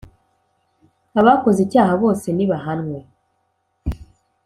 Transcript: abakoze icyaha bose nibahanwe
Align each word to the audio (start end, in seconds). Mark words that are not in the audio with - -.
abakoze 1.19 1.59
icyaha 1.65 1.93
bose 2.03 2.27
nibahanwe 2.33 2.99